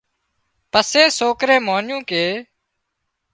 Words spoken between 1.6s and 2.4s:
مانيون ڪي